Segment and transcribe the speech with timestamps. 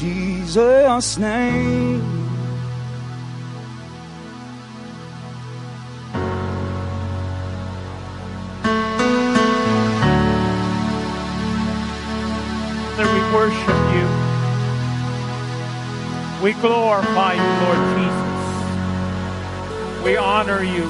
[0.00, 2.00] Jesus' name.
[12.96, 14.06] Father, we worship you.
[16.42, 18.40] We glorify you, Lord Jesus.
[20.02, 20.84] We honor you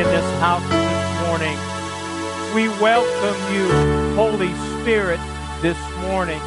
[0.00, 1.58] in this house this morning.
[2.54, 3.68] We welcome you,
[4.16, 5.20] Holy Spirit,
[5.60, 6.40] this morning.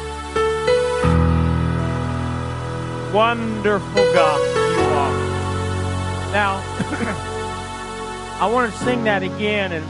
[3.12, 5.12] Wonderful God you are.
[6.32, 6.62] Now,
[8.40, 9.84] I want to sing that again and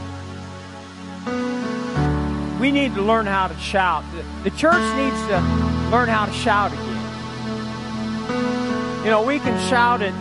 [2.58, 4.04] we need to learn how to shout.
[4.42, 5.40] The church needs to
[5.90, 6.86] learn how to shout again.
[9.04, 10.14] You know, we can shout at,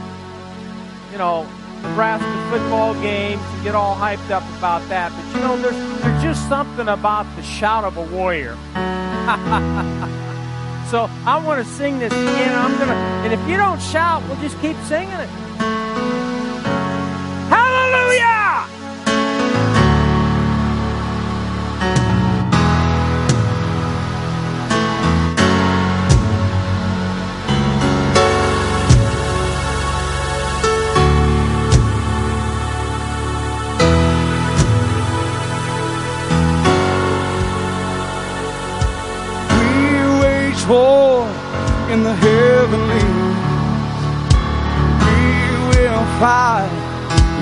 [1.11, 1.47] you know,
[1.81, 5.11] Nebraska football games and get all hyped up about that.
[5.11, 8.57] But you know, there's there's just something about the shout of a warrior.
[10.89, 12.55] so I want to sing this again.
[12.55, 15.29] I'm gonna, and if you don't shout, we'll just keep singing it.
[17.53, 18.48] Hallelujah!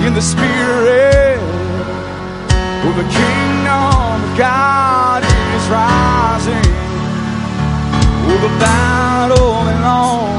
[0.08, 1.38] In the spirit.
[2.80, 5.22] For the kingdom of God
[5.56, 6.72] is rising.
[8.24, 10.37] For the battle belongs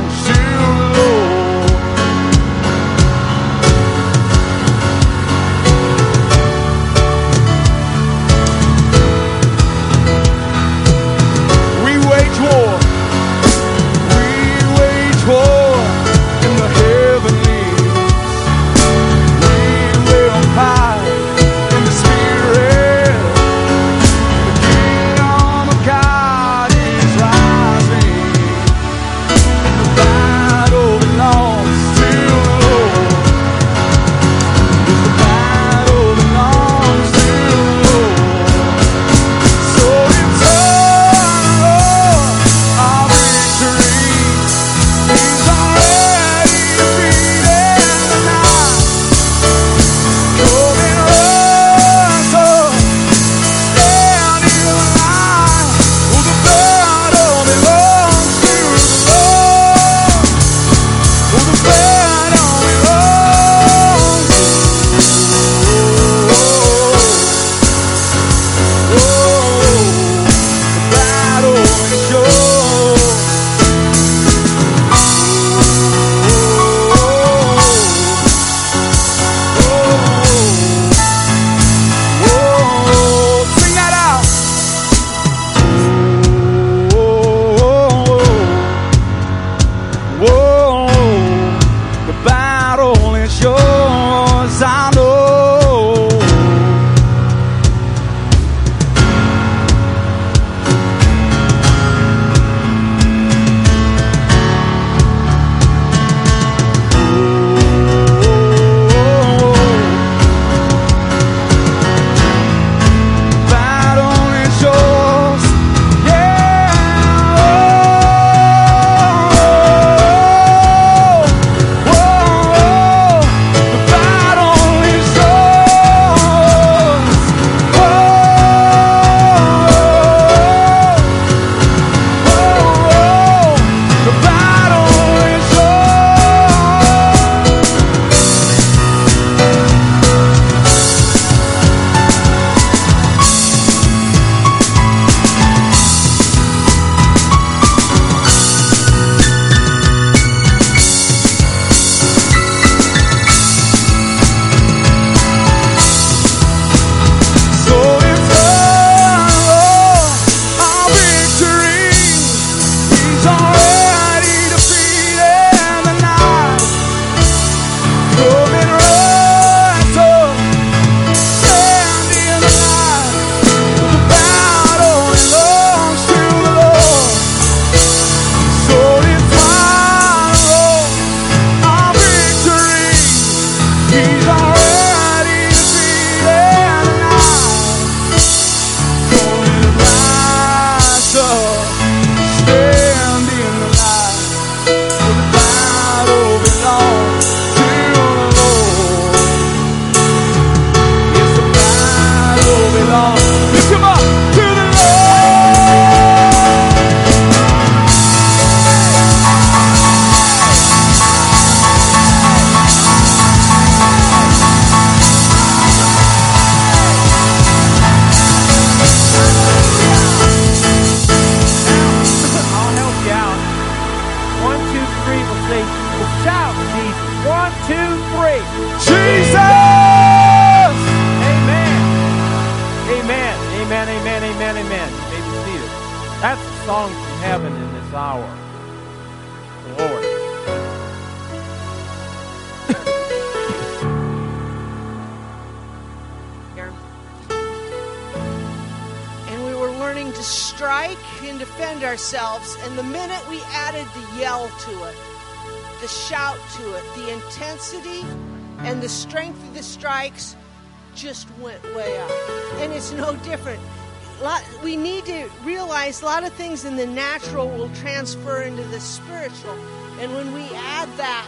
[264.64, 268.80] we need to realize a lot of things in the natural will transfer into the
[268.80, 269.58] spiritual.
[270.00, 271.26] And when we add that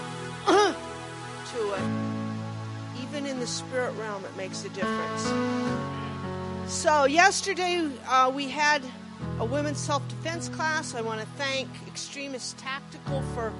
[1.53, 5.23] to it, even in the spirit realm, it makes a difference.
[6.71, 8.81] So, yesterday uh, we had
[9.39, 10.95] a women's self defense class.
[10.95, 13.51] I want to thank Extremist Tactical for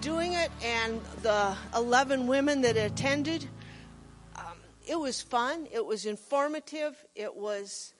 [0.00, 3.48] doing it and the 11 women that attended.
[4.36, 7.94] Um, it was fun, it was informative, it was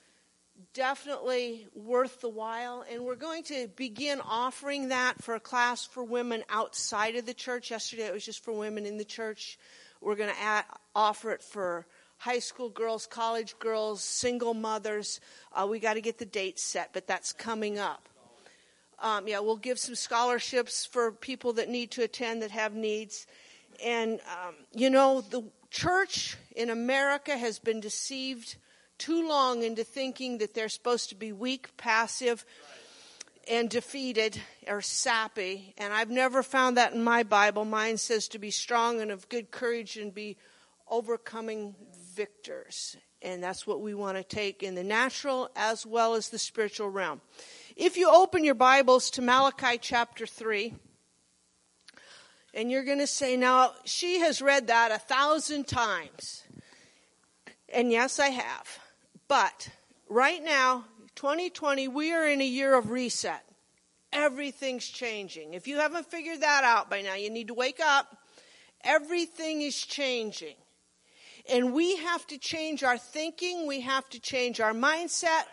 [0.75, 2.85] definitely worth the while.
[2.91, 7.35] And we're going to begin offering that for a class for women outside of the
[7.35, 7.71] church.
[7.71, 9.59] Yesterday it was just for women in the church.
[10.01, 10.65] We're going to add,
[10.95, 11.87] offer it for
[12.19, 15.21] high school girls, college girls, single mothers.
[15.53, 18.09] Uh, we got to get the date set, but that's coming up.
[18.99, 23.27] Um, yeah, we'll give some scholarships for people that need to attend that have needs.
[23.85, 28.57] And, um, you know, the church in America has been deceived
[28.99, 32.45] too long into thinking that they're supposed to be weak, passive,
[33.49, 35.75] and defeated or sappy.
[35.79, 37.65] And I've never found that in my Bible.
[37.65, 40.37] Mine says to be strong and of good courage and be
[40.89, 41.75] overcoming
[42.15, 42.97] victors.
[43.23, 46.91] And that's what we want to take in the natural as well as the spiritual
[46.91, 47.21] realm.
[47.77, 50.75] If you open your Bibles to Malachi chapter 3,
[52.55, 56.43] and you're going to say, now, she has read that a thousand times.
[57.73, 58.79] And yes, I have.
[59.29, 59.69] But
[60.09, 60.85] right now,
[61.17, 63.43] 2020, we are in a year of reset.
[64.13, 65.55] Everything's changing.
[65.55, 68.17] If you haven't figured that out by now, you need to wake up.
[68.85, 70.55] Everything is changing.
[71.53, 75.45] And we have to change our thinking, we have to change our mindset,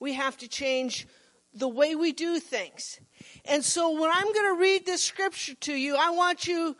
[0.00, 1.06] we have to change
[1.54, 3.00] the way we do things.
[3.44, 6.76] And so when I'm going to read this scripture to you, I want you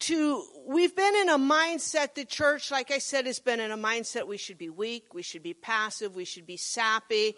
[0.00, 3.78] to, we've been in a mindset, the church, like I said, has been in a
[3.78, 7.34] mindset we should be weak, we should be passive, we should be sappy.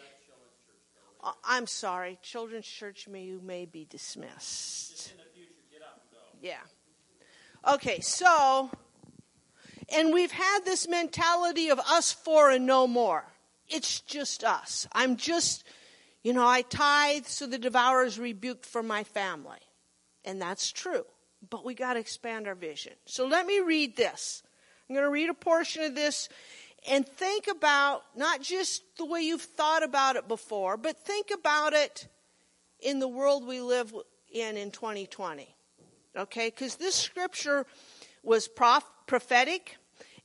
[1.23, 5.15] Uh, I'm sorry, children's church, may you may be dismissed.
[6.41, 6.59] Yeah.
[7.67, 8.71] Okay, so,
[9.95, 13.25] and we've had this mentality of us four and no more.
[13.69, 14.87] It's just us.
[14.93, 15.65] I'm just,
[16.23, 19.59] you know, I tithe so the devourer is rebuked for my family.
[20.25, 21.05] And that's true.
[21.49, 22.95] But we got to expand our vision.
[23.07, 24.43] So let me read this.
[24.89, 26.29] I'm going to read a portion of this
[26.89, 31.73] and think about not just the way you've thought about it before, but think about
[31.73, 32.09] it
[32.81, 33.95] in the world we live
[34.33, 35.55] in in 2020.
[36.17, 36.49] Okay?
[36.49, 37.67] Because this scripture
[38.23, 39.77] was prof- prophetic,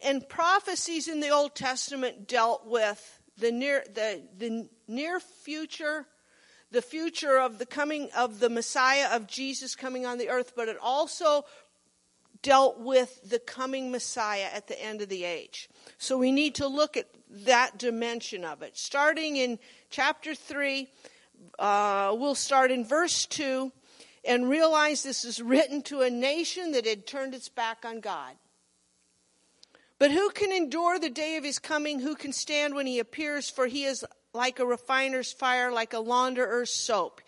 [0.02, 6.06] and prophecies in the Old Testament dealt with the near, the, the near future,
[6.74, 10.68] the future of the coming of the Messiah of Jesus coming on the earth, but
[10.68, 11.46] it also
[12.42, 15.70] dealt with the coming Messiah at the end of the age.
[16.00, 17.08] So we need to look at
[17.46, 18.76] that dimension of it.
[18.76, 19.60] Starting in
[19.92, 20.90] chapter 3,
[21.60, 23.72] uh, we'll start in verse 2
[24.26, 28.34] and realize this is written to a nation that had turned its back on God.
[30.00, 32.00] But who can endure the day of his coming?
[32.00, 33.48] Who can stand when he appears?
[33.50, 34.04] For he is
[34.34, 37.22] like a refiner's fire, like a launderer's soap.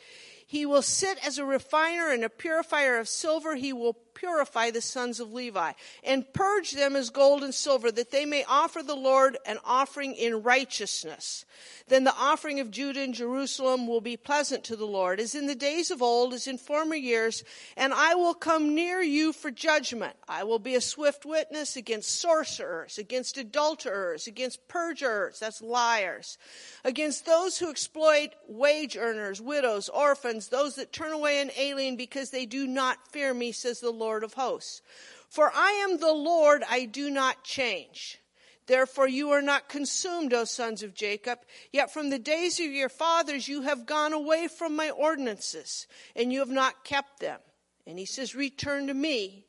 [0.48, 3.56] He will sit as a refiner and a purifier of silver.
[3.56, 8.10] He will purify the sons of Levi and purge them as gold and silver that
[8.10, 11.46] they may offer the Lord an offering in righteousness.
[11.88, 15.46] Then the offering of Judah and Jerusalem will be pleasant to the Lord as in
[15.46, 17.44] the days of old, as in former years,
[17.78, 20.16] and I will come near you for judgment.
[20.28, 26.38] I will be a swift witness against sorcerers, against adulterers, against perjurers, that's liars,
[26.84, 32.30] against those who exploit wage earners, widows, orphans, those that turn away an alien because
[32.30, 34.82] they do not fear me, says the Lord of hosts.
[35.30, 38.20] For I am the Lord, I do not change.
[38.68, 41.40] Therefore you are not consumed, O sons of Jacob.
[41.72, 46.32] Yet from the days of your fathers you have gone away from my ordinances, and
[46.32, 47.40] you have not kept them.
[47.86, 49.46] And he says, Return to me,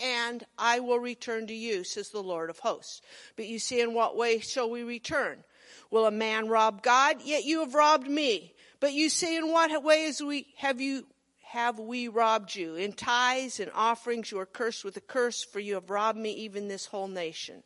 [0.00, 3.00] and I will return to you, says the Lord of hosts.
[3.36, 5.42] But you see, in what way shall we return?
[5.90, 7.16] Will a man rob God?
[7.24, 8.54] Yet you have robbed me.
[8.78, 11.06] But you say, In what way is we have you
[11.52, 12.76] have we robbed you?
[12.76, 16.30] In tithes and offerings you are cursed with a curse, for you have robbed me,
[16.30, 17.64] even this whole nation.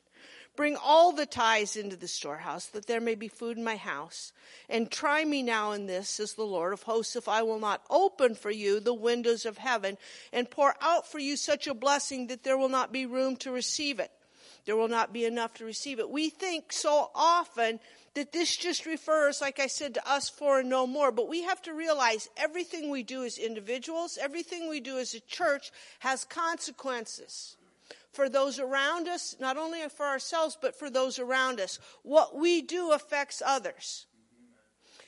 [0.57, 4.33] Bring all the tithes into the storehouse, that there may be food in my house.
[4.71, 7.83] And try me now in this, says the Lord of hosts, if I will not
[7.91, 9.99] open for you the windows of heaven
[10.33, 13.51] and pour out for you such a blessing that there will not be room to
[13.51, 14.11] receive it.
[14.67, 16.09] There will not be enough to receive it.
[16.09, 17.81] We think so often
[18.15, 21.13] that this just refers, like I said, to us four and no more.
[21.13, 25.21] But we have to realize everything we do as individuals, everything we do as a
[25.21, 27.57] church has consequences
[28.13, 31.79] for those around us, not only for ourselves, but for those around us.
[32.03, 34.07] What we do affects others.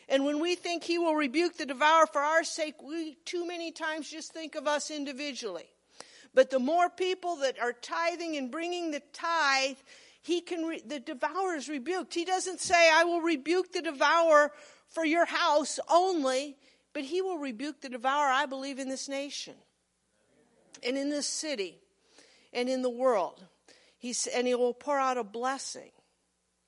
[0.09, 3.73] And when we think he will rebuke the devourer for our sake, we too many
[3.73, 5.67] times just think of us individually.
[6.37, 9.79] But the more people that are tithing and bringing the tithe,
[10.21, 12.13] he can, re- the devourer is rebuked.
[12.13, 14.53] He doesn't say, I will rebuke the devourer
[14.87, 16.59] for your house only,
[16.93, 19.55] but he will rebuke the devourer, I believe, in this nation
[20.83, 21.81] and in this city
[22.53, 23.43] and in the world.
[23.97, 25.91] He's, and he will pour out a blessing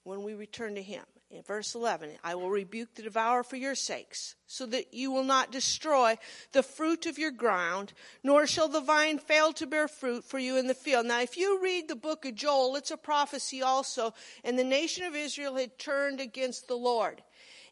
[0.02, 1.04] when we return to him.
[1.30, 5.24] In verse 11, I will rebuke the devourer for your sakes, so that you will
[5.24, 6.16] not destroy
[6.52, 7.92] the fruit of your ground,
[8.22, 11.04] nor shall the vine fail to bear fruit for you in the field.
[11.04, 15.04] Now, if you read the book of Joel, it's a prophecy also, and the nation
[15.04, 17.22] of Israel had turned against the Lord.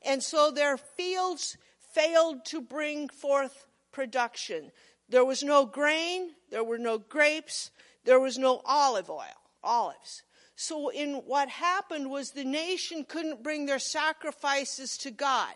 [0.02, 1.56] And so their fields
[1.94, 4.70] failed to bring forth production.
[5.08, 7.70] There was no grain, there were no grapes,
[8.04, 10.24] there was no olive oil, olives.
[10.56, 15.54] So in what happened was the nation couldn't bring their sacrifices to God.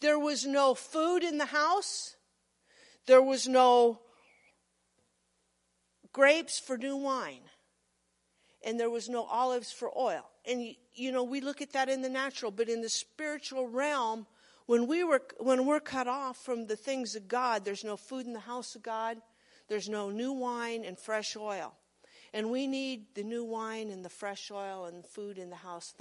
[0.00, 2.14] There was no food in the house.
[3.06, 4.00] There was no
[6.12, 7.40] grapes for new wine.
[8.62, 10.28] And there was no olives for oil.
[10.46, 14.26] And you know, we look at that in the natural, but in the spiritual realm,
[14.66, 18.26] when we were when we're cut off from the things of God, there's no food
[18.26, 19.16] in the house of God.
[19.68, 21.77] There's no new wine and fresh oil.
[22.32, 25.94] And we need the new wine and the fresh oil and food in the house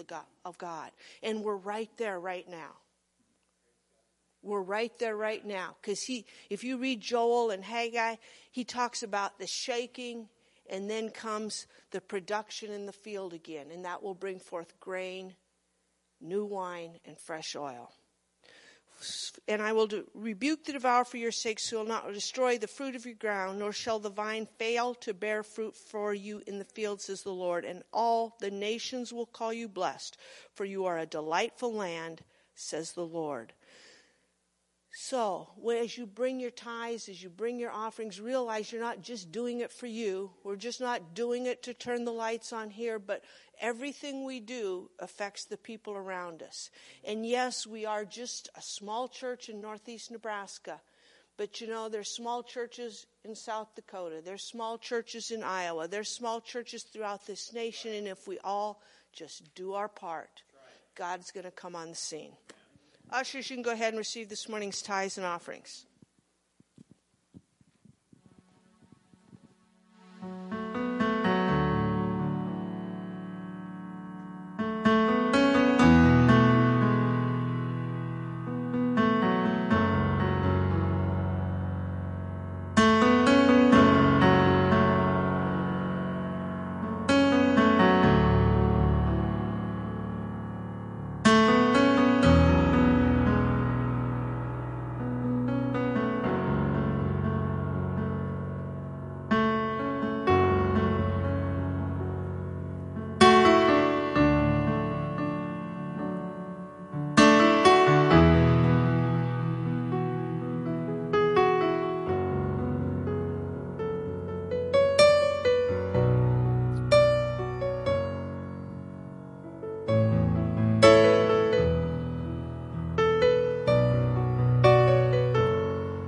[0.45, 0.91] of God.
[1.23, 2.75] And we're right there right now.
[4.41, 5.75] We're right there right now.
[5.81, 8.15] Because he, if you read Joel and Haggai,
[8.51, 10.29] he talks about the shaking
[10.69, 13.67] and then comes the production in the field again.
[13.71, 15.35] And that will bring forth grain,
[16.21, 17.91] new wine, and fresh oil
[19.47, 22.57] and I will do, rebuke the devourer for your sake, so he will not destroy
[22.57, 26.41] the fruit of your ground, nor shall the vine fail to bear fruit for you
[26.47, 27.65] in the field, says the Lord.
[27.65, 30.17] And all the nations will call you blessed,
[30.53, 32.21] for you are a delightful land,
[32.55, 33.53] says the Lord.
[35.09, 39.31] So, as you bring your tithes, as you bring your offerings, realize you're not just
[39.31, 40.31] doing it for you.
[40.43, 43.23] We're just not doing it to turn the lights on here, but
[43.61, 46.69] everything we do affects the people around us.
[47.05, 50.81] And yes, we are just a small church in northeast Nebraska.
[51.37, 54.21] But you know, there's small churches in South Dakota.
[54.21, 55.87] There's small churches in Iowa.
[55.87, 57.93] There's small churches throughout this nation.
[57.93, 58.81] And if we all
[59.13, 60.43] just do our part,
[60.95, 62.33] God's going to come on the scene.
[63.11, 65.85] Ushers, you can go ahead and receive this morning's tithes and offerings.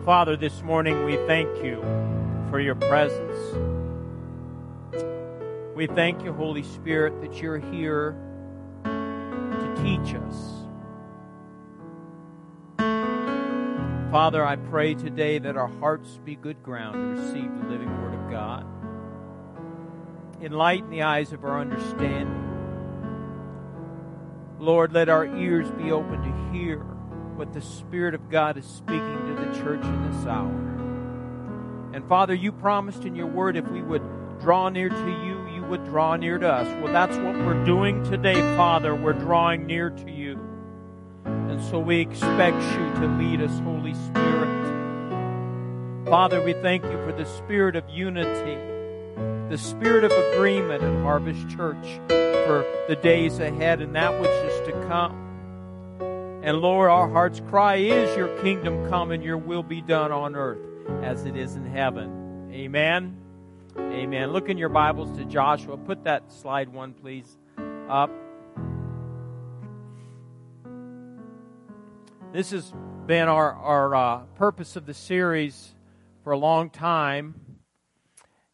[0.09, 1.79] Father, this morning we thank you
[2.49, 3.37] for your presence.
[5.75, 8.15] We thank you, Holy Spirit, that you're here
[8.85, 10.35] to teach us.
[14.09, 18.15] Father, I pray today that our hearts be good ground to receive the living Word
[18.15, 18.65] of God.
[20.41, 22.47] Enlighten the eyes of our understanding.
[24.57, 26.83] Lord, let our ears be open to hear
[27.39, 30.51] what the Spirit of God is speaking to the church in this hour.
[31.93, 34.01] And Father, you promised in your word if we would
[34.41, 36.67] draw near to you, you would draw near to us.
[36.83, 38.93] Well, that's what we're doing today, Father.
[38.93, 40.37] We're drawing near to you.
[41.23, 44.49] And so we expect you to lead us, Holy Spirit.
[46.09, 48.57] Father, we thank you for the spirit of unity,
[49.49, 54.67] the spirit of agreement at Harvest Church for the days ahead and that which is
[54.67, 55.18] to come.
[56.41, 60.37] And Lord, our heart's cry is your kingdom come and your will be done on
[60.37, 60.65] earth
[61.03, 62.49] as it is in heaven.
[62.53, 63.17] Amen.
[63.77, 64.31] Amen.
[64.31, 65.75] Look in your Bibles to Joshua.
[65.75, 67.37] Put that slide one, please,
[67.89, 68.09] up.
[72.31, 72.71] This has
[73.05, 75.75] been our, our uh, purpose of the series
[76.23, 77.35] for a long time.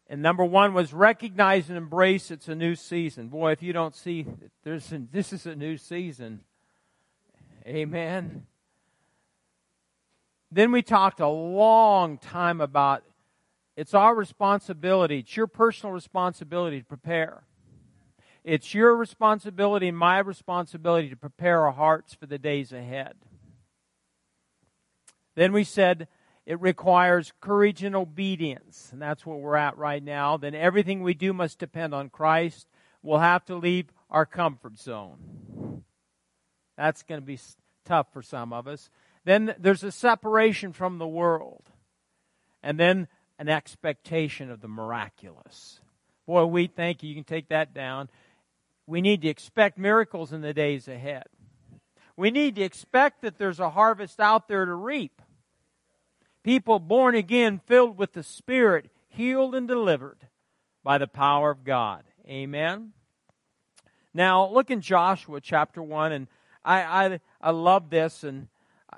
[0.08, 3.28] And number one was recognize and embrace it's a new season.
[3.28, 4.26] Boy, if you don't see
[4.64, 6.40] there's a, this is a new season.
[7.66, 8.46] Amen.
[10.52, 13.02] Then we talked a long time about
[13.76, 17.42] it's our responsibility, it's your personal responsibility to prepare.
[18.44, 23.14] It's your responsibility and my responsibility to prepare our hearts for the days ahead.
[25.34, 26.06] Then we said
[26.46, 30.36] it requires courage and obedience, and that's what we're at right now.
[30.36, 32.68] Then everything we do must depend on Christ.
[33.02, 35.18] We'll have to leave our comfort zone.
[36.76, 37.38] That's going to be
[37.84, 38.90] tough for some of us.
[39.24, 41.64] Then there's a separation from the world.
[42.62, 43.08] And then
[43.38, 45.80] an expectation of the miraculous.
[46.26, 47.08] Boy, we thank you.
[47.08, 48.08] You can take that down.
[48.86, 51.24] We need to expect miracles in the days ahead.
[52.16, 55.20] We need to expect that there's a harvest out there to reap
[56.46, 60.28] people born again, filled with the Spirit, healed and delivered
[60.84, 62.04] by the power of God.
[62.28, 62.92] Amen.
[64.14, 66.28] Now, look in Joshua chapter 1, and
[66.66, 68.24] I, I, I love this.
[68.24, 68.48] And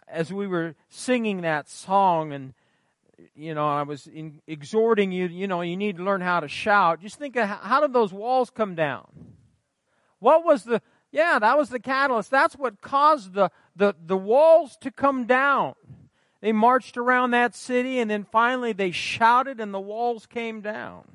[0.08, 2.54] as we were singing that song, and
[3.34, 6.48] you know, I was in, exhorting you, you know, you need to learn how to
[6.48, 7.02] shout.
[7.02, 9.06] Just think of how, how did those walls come down?
[10.18, 10.80] What was the,
[11.12, 12.30] yeah, that was the catalyst.
[12.30, 15.74] That's what caused the, the, the walls to come down.
[16.40, 21.08] They marched around that city and then finally they shouted and the walls came down.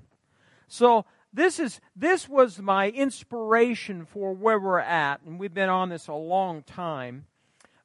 [0.67, 5.89] So this is this was my inspiration for where we're at and we've been on
[5.89, 7.25] this a long time.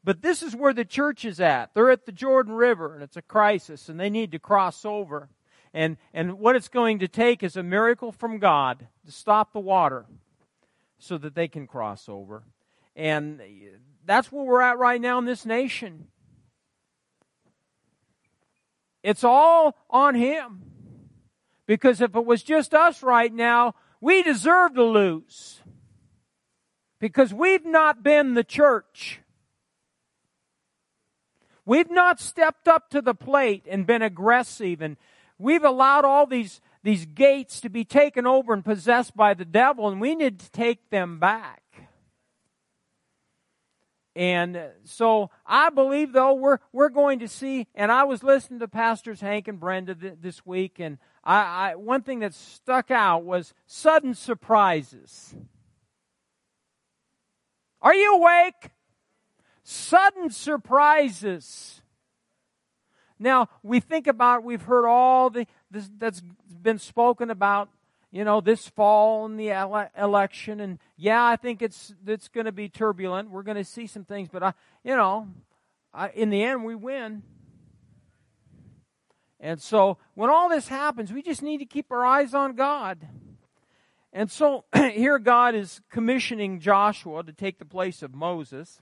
[0.04, 1.74] But this is where the church is at.
[1.74, 5.28] They're at the Jordan River and it's a crisis and they need to cross over.
[5.72, 9.60] And and what it's going to take is a miracle from God to stop the
[9.60, 10.04] water
[10.98, 12.42] so that they can cross over.
[12.94, 13.40] And
[14.04, 16.08] that's where we're at right now in this nation.
[19.02, 20.62] It's all on Him.
[21.68, 25.60] Because if it was just us right now, we deserve to lose.
[26.98, 29.20] Because we've not been the church.
[31.66, 34.96] We've not stepped up to the plate and been aggressive and
[35.38, 39.88] we've allowed all these, these gates to be taken over and possessed by the devil
[39.88, 41.62] and we need to take them back.
[44.18, 48.66] And so I believe, though, we're, we're going to see, and I was listening to
[48.66, 53.22] Pastors Hank and Brenda th- this week, and I, I, one thing that stuck out
[53.22, 55.34] was sudden surprises.
[57.82, 58.70] Are you awake?
[59.62, 61.82] Sudden surprises.
[63.18, 66.22] Now, we think about, we've heard all the, this, that's
[66.62, 67.68] been spoken about
[68.10, 72.46] you know, this fall in the ele- election, and yeah, I think it's it's going
[72.46, 73.30] to be turbulent.
[73.30, 75.28] We're going to see some things, but I, you know,
[75.92, 77.22] I, in the end, we win.
[79.40, 82.98] And so, when all this happens, we just need to keep our eyes on God.
[84.12, 88.80] And so, here God is commissioning Joshua to take the place of Moses.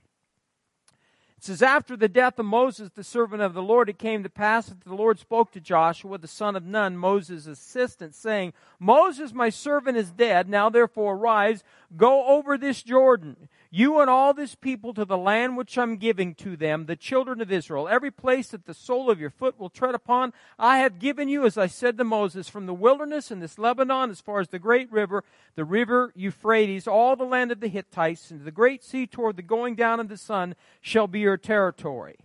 [1.37, 4.29] It says, After the death of Moses, the servant of the Lord, it came to
[4.29, 9.33] pass that the Lord spoke to Joshua, the son of Nun, Moses' assistant, saying, Moses,
[9.33, 10.49] my servant, is dead.
[10.49, 11.63] Now therefore arise,
[11.95, 16.35] go over this Jordan you and all this people to the land which I'm giving
[16.35, 17.87] to them, the children of Israel.
[17.87, 21.45] Every place that the sole of your foot will tread upon, I have given you,
[21.45, 24.59] as I said to Moses, from the wilderness and this Lebanon, as far as the
[24.59, 25.23] great river,
[25.55, 29.41] the river Euphrates, all the land of the Hittites, and the great sea toward the
[29.41, 32.17] going down of the sun shall be your territory.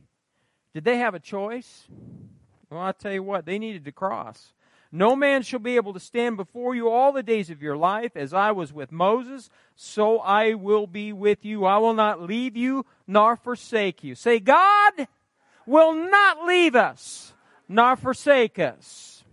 [0.74, 1.86] Did they have a choice?
[2.70, 4.54] Well, I'll tell you what, they needed to cross.
[4.94, 8.14] No man shall be able to stand before you all the days of your life.
[8.14, 11.64] As I was with Moses, so I will be with you.
[11.64, 14.14] I will not leave you nor forsake you.
[14.14, 15.08] Say, God
[15.66, 17.32] will not leave us
[17.68, 19.24] nor forsake us.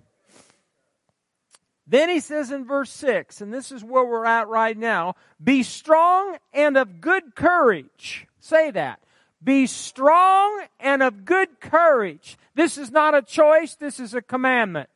[1.85, 5.63] Then he says in verse 6, and this is where we're at right now be
[5.63, 8.27] strong and of good courage.
[8.39, 9.01] Say that.
[9.43, 12.37] Be strong and of good courage.
[12.55, 14.87] This is not a choice, this is a commandment.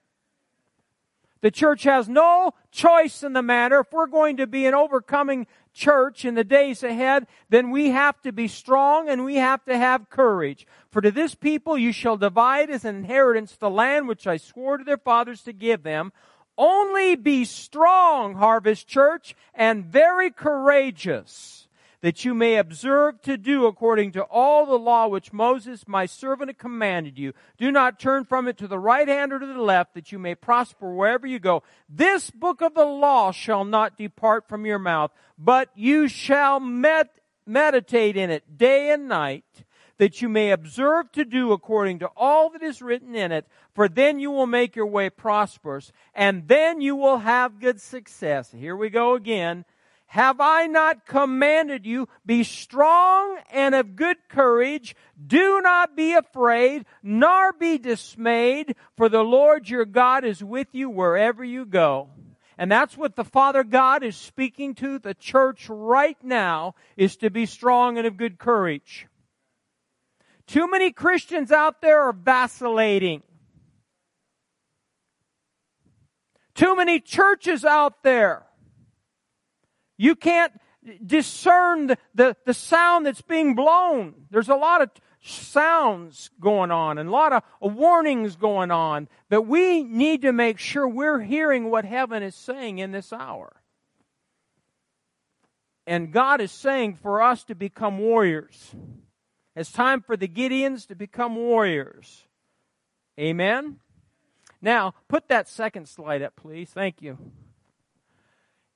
[1.43, 3.82] The church has no choice in the matter.
[3.82, 8.21] If we're going to be an overcoming church in the days ahead, then we have
[8.21, 10.65] to be strong and we have to have courage.
[10.89, 14.77] For to this people you shall divide as an inheritance the land which I swore
[14.77, 16.13] to their fathers to give them.
[16.58, 21.62] Only be strong, Harvest Church, and very courageous
[22.04, 26.58] that you may observe to do according to all the law which Moses, my servant,
[26.58, 27.32] commanded you.
[27.58, 30.20] Do not turn from it to the right hand or to the left, that you
[30.20, 31.63] may prosper wherever you go.
[31.88, 37.08] This book of the law shall not depart from your mouth, but you shall med-
[37.48, 39.63] meditate in it day and night,
[39.98, 43.88] that you may observe to do according to all that is written in it, for
[43.88, 48.52] then you will make your way prosperous, and then you will have good success.
[48.52, 49.63] Here we go again.
[50.13, 54.95] Have I not commanded you, be strong and of good courage,
[55.26, 60.88] do not be afraid, nor be dismayed, for the Lord your God is with you
[60.88, 62.10] wherever you go.
[62.60, 67.32] And that's what the Father God is speaking to the church right now, is to
[67.32, 69.08] be strong and of good courage.
[70.45, 73.23] Too many Christians out there are vacillating.
[76.54, 78.45] Too many churches out there
[80.04, 80.52] you can't
[81.06, 84.13] discern the, the, the, sound that's being blown.
[84.32, 84.89] There's a lot of
[85.22, 90.60] sounds going on and a lot of warnings going on that we need to make
[90.60, 93.56] sure we're hearing what heaven is saying in this hour.
[95.88, 98.76] And God is saying for us to become warriors.
[99.56, 102.24] It's time for the Gideons to become warriors.
[103.18, 103.78] Amen?
[104.62, 106.72] Now, put that second slide up, please.
[106.72, 107.18] Thank you.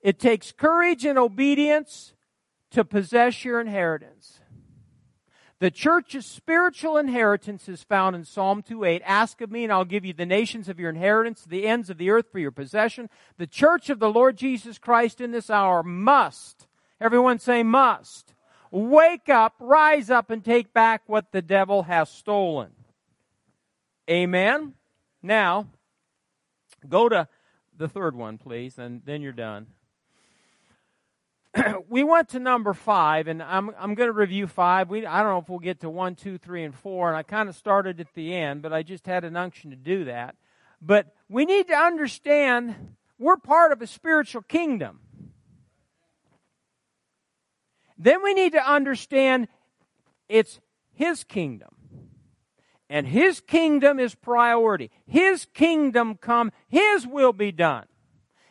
[0.08, 2.14] It takes courage and obedience
[2.72, 4.40] to possess your inheritance.
[5.60, 9.02] The church's spiritual inheritance is found in Psalm 2:8.
[9.04, 11.98] Ask of me and I'll give you the nations of your inheritance, the ends of
[11.98, 13.10] the earth for your possession.
[13.36, 16.70] The church of the Lord Jesus Christ in this hour must,
[17.02, 18.34] everyone say must,
[18.72, 22.72] wake up, rise up and take back what the devil has stolen.
[24.10, 24.74] Amen.
[25.22, 25.68] Now,
[26.88, 27.28] go to
[27.76, 29.68] the third one, please, and then you're done.
[31.90, 34.90] we went to number five, and I'm I'm going to review five.
[34.90, 37.24] We I don't know if we'll get to one, two, three, and four, and I
[37.24, 40.36] kind of started at the end, but I just had an unction to do that.
[40.82, 45.00] But we need to understand we're part of a spiritual kingdom.
[47.98, 49.48] Then we need to understand
[50.30, 50.60] it's
[50.94, 51.70] His kingdom.
[52.90, 54.92] And His kingdom is priority.
[55.06, 57.86] His kingdom come, His will be done.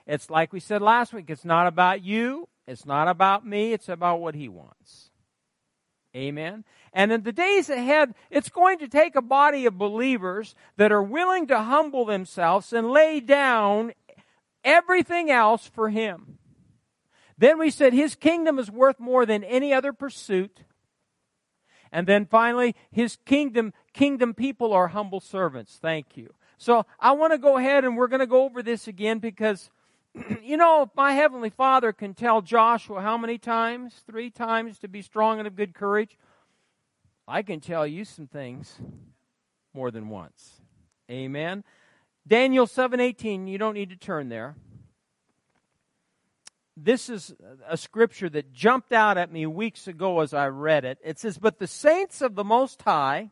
[0.06, 3.88] It's like we said last week, it's not about you, it's not about me, it's
[3.88, 5.10] about what He wants.
[6.14, 6.64] Amen.
[6.92, 11.02] And in the days ahead, it's going to take a body of believers that are
[11.02, 13.92] willing to humble themselves and lay down
[14.64, 16.38] everything else for Him.
[17.36, 20.60] Then we said His kingdom is worth more than any other pursuit.
[21.92, 25.78] And then finally, His kingdom, kingdom people are humble servants.
[25.80, 26.32] Thank you.
[26.58, 29.70] So I want to go ahead and we're going to go over this again because
[30.42, 34.02] you know, my Heavenly Father can tell Joshua how many times?
[34.06, 36.16] Three times to be strong and of good courage.
[37.28, 38.78] I can tell you some things
[39.74, 40.60] more than once.
[41.10, 41.64] Amen.
[42.26, 44.56] Daniel 7:18, you don't need to turn there.
[46.76, 47.34] This is
[47.66, 50.98] a scripture that jumped out at me weeks ago as I read it.
[51.02, 53.30] It says, "But the saints of the most high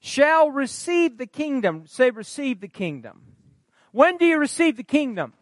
[0.00, 3.36] shall receive the kingdom." Say receive the kingdom.
[3.92, 5.34] When do you receive the kingdom?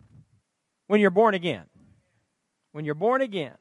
[0.86, 1.64] When you're born again.
[2.72, 3.56] When you're born again.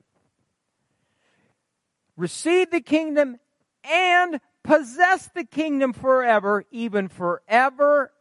[2.15, 3.37] Receive the kingdom
[3.83, 8.11] and possess the kingdom forever, even forever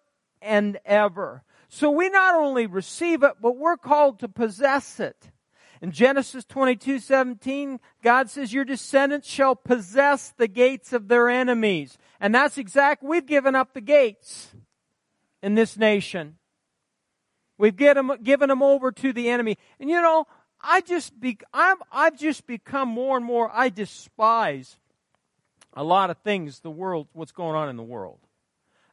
[0.40, 1.42] and ever.
[1.68, 5.30] So we not only receive it, but we're called to possess it.
[5.80, 11.98] In Genesis 22, 17, God says, your descendants shall possess the gates of their enemies.
[12.20, 14.52] And that's exact, we've given up the gates
[15.42, 16.36] in this nation.
[17.58, 19.58] We've them, given them over to the enemy.
[19.78, 20.26] And you know,
[20.60, 24.76] I just be, I'm, I've just become more and more, I despise
[25.74, 28.18] a lot of things, the world, what's going on in the world.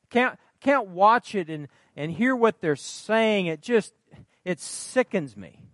[0.09, 3.47] Can't, can't watch it and, and hear what they're saying.
[3.47, 3.93] It just,
[4.43, 5.65] it sickens me.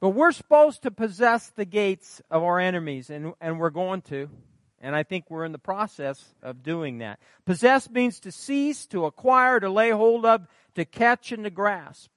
[0.00, 4.30] But we're supposed to possess the gates of our enemies, and, and we're going to.
[4.80, 7.18] And I think we're in the process of doing that.
[7.44, 12.10] Possess means to seize, to acquire, to lay hold of, to catch, and to grasp.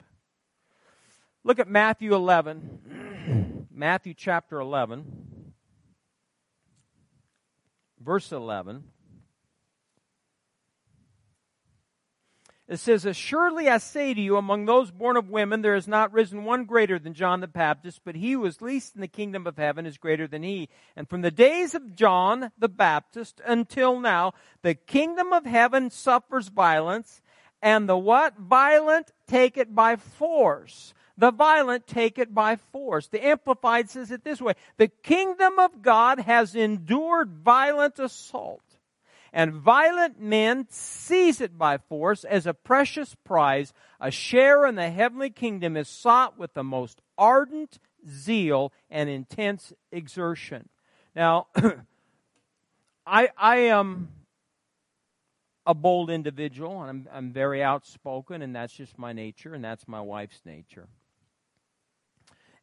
[1.43, 3.67] Look at Matthew 11.
[3.71, 5.53] Matthew chapter 11,
[7.99, 8.83] verse 11.
[12.71, 16.13] It says, Assuredly I say to you, among those born of women, there has not
[16.13, 19.45] risen one greater than John the Baptist, but he who is least in the kingdom
[19.45, 20.69] of heaven is greater than he.
[20.95, 24.31] And from the days of John the Baptist until now,
[24.61, 27.21] the kingdom of heaven suffers violence,
[27.61, 28.37] and the what?
[28.37, 30.93] Violent take it by force.
[31.17, 33.09] The violent take it by force.
[33.09, 38.63] The Amplified says it this way The kingdom of God has endured violent assault
[39.33, 43.73] and violent men seize it by force as a precious prize.
[43.99, 49.71] A share in the heavenly kingdom is sought with the most ardent zeal and intense
[49.91, 50.67] exertion.
[51.15, 51.47] Now,
[53.05, 54.09] I, I am
[55.65, 59.87] a bold individual, and I'm, I'm very outspoken, and that's just my nature, and that's
[59.87, 60.87] my wife's nature.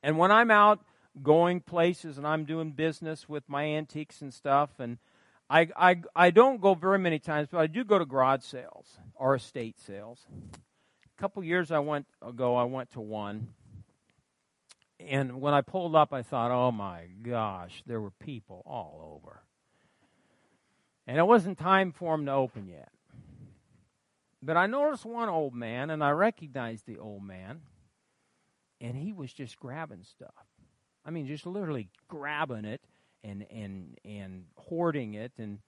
[0.03, 0.81] And when I'm out
[1.23, 4.99] going places and I'm doing business with my antiques and stuff, and
[5.51, 8.99] I, I, I don't go very many times, but I do go to garage sales
[9.15, 10.27] or estate sales.
[11.05, 13.49] A couple years I went ago, I went to one.
[15.01, 19.41] And when I pulled up, I thought, oh my gosh, there were people all over.
[21.07, 22.91] And it wasn't time for them to open yet.
[24.43, 27.63] But I noticed one old man, and I recognized the old man,
[28.81, 30.47] and he was just grabbing stuff.
[31.05, 32.83] I mean, just literally grabbing it
[33.23, 35.59] and and and hoarding it and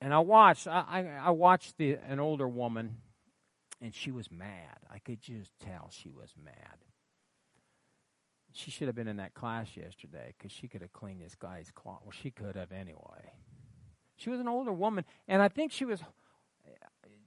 [0.00, 2.96] and I watched I, I, watched the an older woman
[3.80, 4.78] and she was mad.
[4.90, 6.78] I could just tell she was mad.
[8.52, 11.70] She should have been in that class yesterday because she could have cleaned this guy's
[11.74, 12.00] cloth.
[12.02, 13.32] Well, she could have anyway.
[14.16, 16.00] She was an older woman, and I think she was.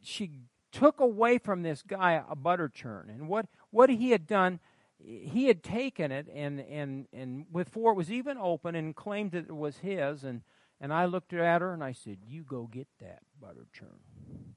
[0.01, 0.31] She
[0.71, 4.59] took away from this guy a butter churn, and what what he had done
[5.03, 9.45] he had taken it and and and before it was even open and claimed that
[9.45, 10.41] it was his and
[10.81, 14.55] and I looked at her and I said, "You go get that butter churn."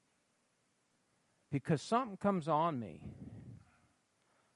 [1.51, 3.03] Because something comes on me.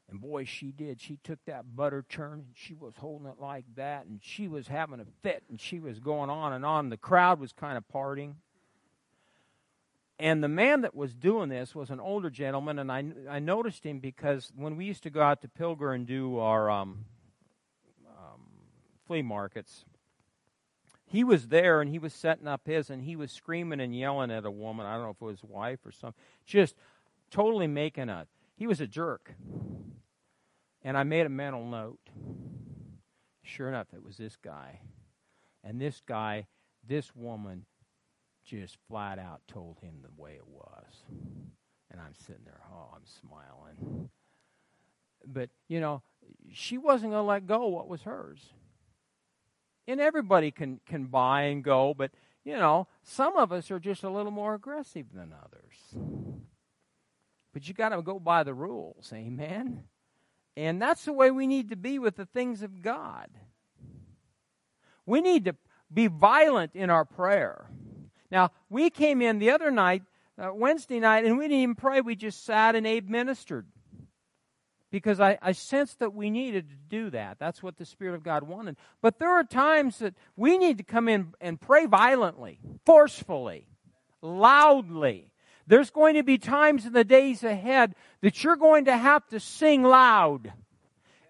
[0.08, 1.00] And boy, she did.
[1.00, 4.68] She took that butter churn and she was holding it like that and she was
[4.68, 6.88] having a fit and she was going on and on.
[6.88, 8.36] The crowd was kind of parting.
[10.18, 13.84] And the man that was doing this was an older gentleman, and I, I noticed
[13.84, 17.04] him because when we used to go out to Pilger and do our um,
[18.08, 18.40] um,
[19.06, 19.84] flea markets,
[21.04, 24.30] he was there and he was setting up his, and he was screaming and yelling
[24.30, 24.86] at a woman.
[24.86, 26.76] I don't know if it was his wife or something, just
[27.30, 28.26] totally making a.
[28.56, 29.34] He was a jerk.
[30.82, 31.98] And I made a mental note.
[33.42, 34.80] Sure enough, it was this guy.
[35.62, 36.46] And this guy,
[36.86, 37.66] this woman,
[38.46, 40.84] just flat out told him the way it was.
[41.90, 44.08] And I'm sitting there, oh, I'm smiling.
[45.26, 46.02] But, you know,
[46.52, 48.52] she wasn't going to let go what was hers.
[49.88, 52.10] And everybody can, can buy and go, but,
[52.44, 56.06] you know, some of us are just a little more aggressive than others.
[57.52, 59.84] But you got to go by the rules, amen?
[60.56, 63.28] And that's the way we need to be with the things of God.
[65.04, 65.54] We need to
[65.92, 67.66] be violent in our prayer.
[68.30, 70.02] Now, we came in the other night,
[70.38, 72.00] uh, Wednesday night, and we didn't even pray.
[72.00, 73.66] We just sat and Abe ministered.
[74.90, 77.38] Because I, I sensed that we needed to do that.
[77.38, 78.76] That's what the Spirit of God wanted.
[79.02, 83.66] But there are times that we need to come in and pray violently, forcefully,
[84.22, 85.32] loudly.
[85.66, 89.40] There's going to be times in the days ahead that you're going to have to
[89.40, 90.52] sing loud.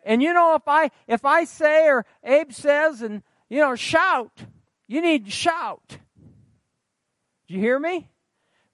[0.04, 4.44] And you know, if I if I say or Abe says and you know, shout,
[4.86, 5.98] you need to shout.
[7.46, 8.08] Do you hear me?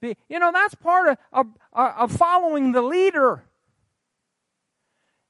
[0.00, 3.44] You know, that's part of, of, of following the leader.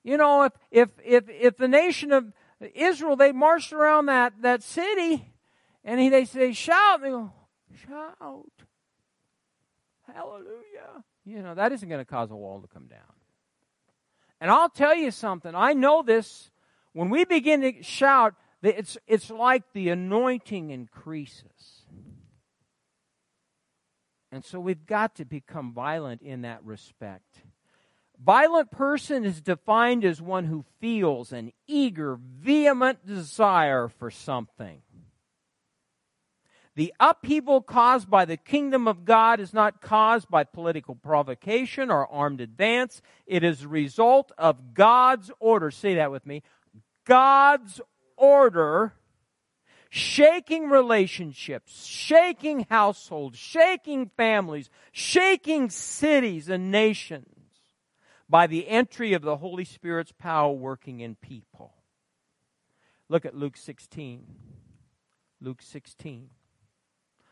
[0.03, 2.33] You know, if, if, if, if the nation of
[2.75, 5.33] Israel, they marched around that, that city
[5.85, 7.33] and he, they say, shout, they go,
[7.87, 8.51] shout.
[10.13, 11.05] Hallelujah.
[11.25, 13.01] You know, that isn't going to cause a wall to come down.
[14.41, 15.55] And I'll tell you something.
[15.55, 16.51] I know this.
[16.95, 21.72] When we begin to shout, it's, it's like the anointing increases.
[24.33, 27.43] And so we've got to become violent in that respect.
[28.19, 34.81] Violent person is defined as one who feels an eager, vehement desire for something.
[36.75, 42.07] The upheaval caused by the kingdom of God is not caused by political provocation or
[42.07, 43.03] armed advance.
[43.27, 45.71] It is a result of God's order.
[45.71, 46.43] Say that with me.
[47.05, 47.83] God's
[48.17, 48.95] order
[49.95, 57.27] shaking relationships, shaking households, shaking families, shaking cities and nations
[58.27, 61.75] by the entry of the Holy Spirit's power working in people.
[63.11, 64.25] Look at Luke 16.
[65.43, 66.31] Luke 16.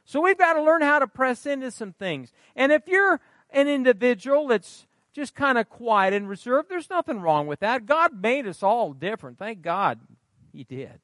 [0.04, 2.30] So we've got to learn how to press into some things.
[2.54, 7.46] And if you're an individual that's just kind of quiet and reserved, there's nothing wrong
[7.46, 7.86] with that.
[7.86, 9.38] God made us all different.
[9.38, 9.98] Thank God
[10.52, 11.00] He did.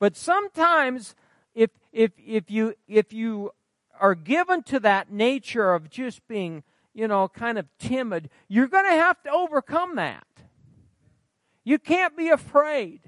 [0.00, 1.14] But sometimes
[1.54, 3.52] if if if you if you
[4.00, 8.86] are given to that nature of just being, you know, kind of timid, you're going
[8.86, 10.26] to have to overcome that.
[11.64, 13.02] You can't be afraid.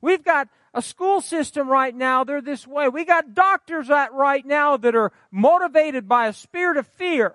[0.00, 2.88] We've got a school system right now, they're this way.
[2.88, 7.34] We got doctors at right now that are motivated by a spirit of fear.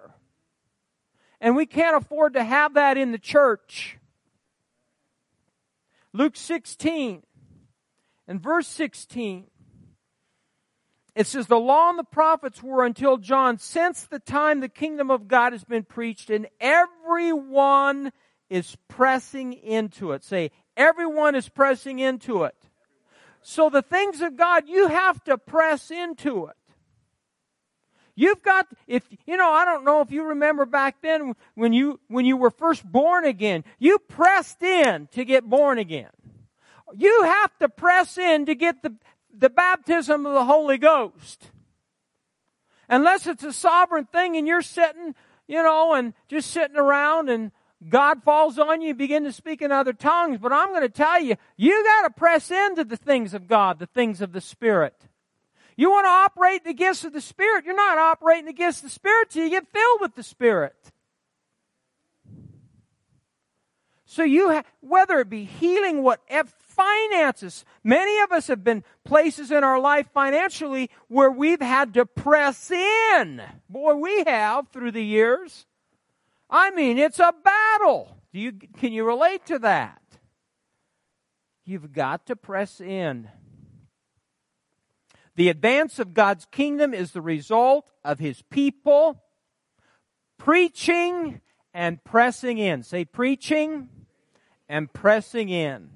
[1.40, 4.00] And we can't afford to have that in the church.
[6.14, 7.22] Luke 16
[8.28, 9.46] and verse 16.
[11.16, 15.10] It says, The law and the prophets were until John, since the time the kingdom
[15.10, 18.12] of God has been preached, and everyone
[18.50, 20.24] is pressing into it.
[20.24, 22.56] Say, everyone is pressing into it.
[23.42, 26.56] So the things of God, you have to press into it.
[28.16, 32.00] You've got, if, you know, I don't know if you remember back then when you,
[32.08, 36.10] when you were first born again, you pressed in to get born again.
[36.95, 38.95] You have to press in to get the,
[39.38, 41.52] the baptism of the Holy Ghost.
[42.89, 45.13] Unless it's a sovereign thing and you're sitting,
[45.47, 47.52] you know, and just sitting around and
[47.89, 50.39] God falls on you, you begin to speak in other tongues.
[50.39, 53.80] But I'm going to tell you, you got to press into the things of God,
[53.80, 54.95] the things of the Spirit.
[55.76, 57.65] You want to operate the gifts of the Spirit.
[57.65, 60.76] You're not operating the gifts of the Spirit till you get filled with the Spirit.
[64.06, 67.66] So you, have, whether it be healing, whatever, finances.
[67.84, 72.72] Many of us have been places in our life financially where we've had to press
[72.72, 73.42] in.
[73.70, 75.66] Boy, we have through the years.
[76.50, 78.18] I mean, it's a battle.
[78.32, 80.02] Do you, can you relate to that?
[81.66, 83.30] You've got to press in.
[85.36, 89.22] The advance of God's kingdom is the result of His people
[90.38, 91.42] preaching
[91.74, 92.84] and pressing in.
[92.84, 93.90] Say preaching
[94.70, 95.90] and pressing in.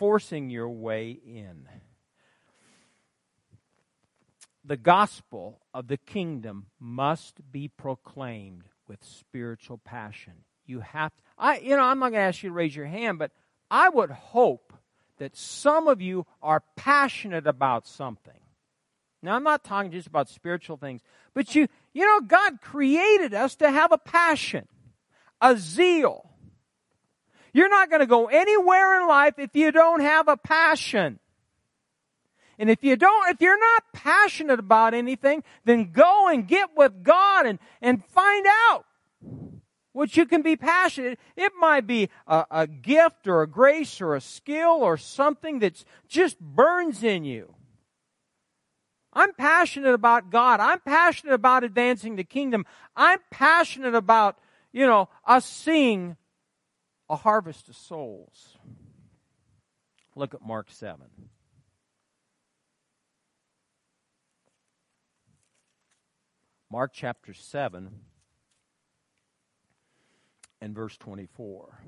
[0.00, 1.68] Forcing your way in
[4.64, 10.32] the gospel of the kingdom must be proclaimed with spiritual passion.
[10.64, 12.86] You have to, I you know, I'm not going to ask you to raise your
[12.86, 13.30] hand, but
[13.70, 14.72] I would hope
[15.18, 18.40] that some of you are passionate about something.
[19.20, 21.02] Now I'm not talking just about spiritual things,
[21.34, 24.66] but you you know God created us to have a passion,
[25.42, 26.29] a zeal.
[27.52, 31.18] You're not going to go anywhere in life if you don't have a passion.
[32.58, 37.02] And if you don't, if you're not passionate about anything, then go and get with
[37.02, 38.84] God and, and find out
[39.92, 41.18] what you can be passionate.
[41.36, 45.82] It might be a, a gift or a grace or a skill or something that
[46.06, 47.54] just burns in you.
[49.12, 50.60] I'm passionate about God.
[50.60, 52.64] I'm passionate about advancing the kingdom.
[52.94, 54.38] I'm passionate about,
[54.72, 56.16] you know, us seeing
[57.10, 58.56] a harvest of souls.
[60.14, 61.06] Look at Mark 7.
[66.70, 67.90] Mark chapter 7
[70.60, 71.80] and verse 24.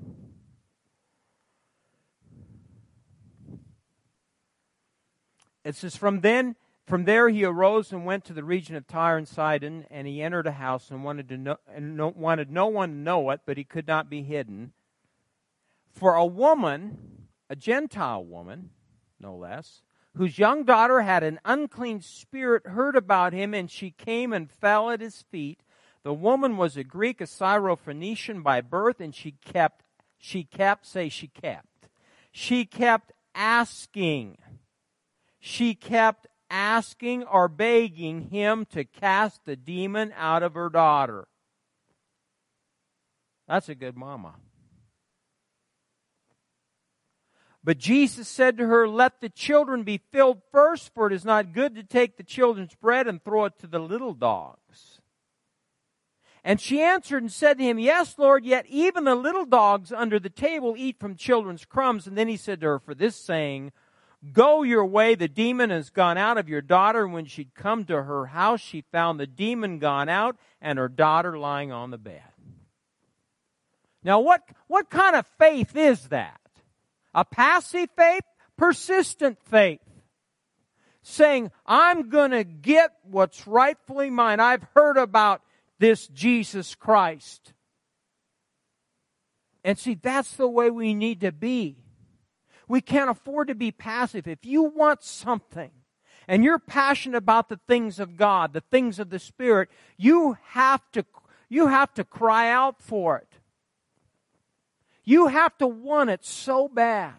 [5.63, 9.15] It says, From then, from there he arose and went to the region of Tyre
[9.15, 12.67] and Sidon, and he entered a house and wanted to know, and no, wanted no
[12.67, 14.73] one to know it, but he could not be hidden.
[15.93, 18.71] For a woman, a Gentile woman,
[19.19, 19.83] no less,
[20.15, 24.89] whose young daughter had an unclean spirit heard about him, and she came and fell
[24.89, 25.61] at his feet.
[26.03, 29.85] The woman was a Greek, a Syrophoenician by birth, and she kept,
[30.17, 31.87] she kept, say she kept.
[32.31, 34.37] She kept asking.
[35.39, 41.27] She kept asking or begging him to cast the demon out of her daughter.
[43.47, 44.35] That's a good mama.
[47.63, 51.53] But Jesus said to her, Let the children be filled first, for it is not
[51.53, 54.99] good to take the children's bread and throw it to the little dogs.
[56.43, 60.19] And she answered and said to him, Yes, Lord, yet even the little dogs under
[60.19, 62.05] the table eat from children's crumbs.
[62.05, 63.71] And then he said to her, For this saying,
[64.33, 67.07] Go your way, the demon has gone out of your daughter.
[67.07, 71.37] When she'd come to her house, she found the demon gone out and her daughter
[71.37, 72.21] lying on the bed.
[74.03, 76.41] Now, what, what kind of faith is that?
[77.13, 78.23] A passive faith?
[78.57, 79.81] Persistent faith.
[81.01, 84.39] Saying, I'm gonna get what's rightfully mine.
[84.39, 85.41] I've heard about
[85.79, 87.53] this Jesus Christ.
[89.63, 91.77] And see, that's the way we need to be.
[92.67, 94.27] We can't afford to be passive.
[94.27, 95.71] If you want something
[96.27, 100.81] and you're passionate about the things of God, the things of the Spirit, you have
[100.93, 101.05] to,
[101.49, 103.32] you have to cry out for it.
[105.03, 107.15] You have to want it so bad.